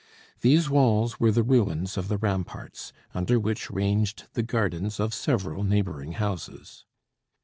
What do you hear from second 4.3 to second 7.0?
the gardens of several neighboring houses.